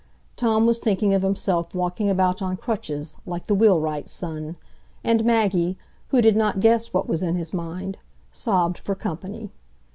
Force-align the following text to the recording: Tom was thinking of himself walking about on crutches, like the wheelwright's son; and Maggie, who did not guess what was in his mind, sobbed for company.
Tom 0.35 0.65
was 0.65 0.79
thinking 0.79 1.13
of 1.13 1.21
himself 1.21 1.75
walking 1.75 2.09
about 2.09 2.41
on 2.41 2.57
crutches, 2.57 3.17
like 3.27 3.45
the 3.45 3.53
wheelwright's 3.53 4.11
son; 4.11 4.55
and 5.03 5.23
Maggie, 5.23 5.77
who 6.07 6.23
did 6.23 6.35
not 6.35 6.59
guess 6.59 6.91
what 6.91 7.07
was 7.07 7.21
in 7.21 7.35
his 7.35 7.53
mind, 7.53 7.99
sobbed 8.33 8.79
for 8.79 8.95
company. 8.95 9.51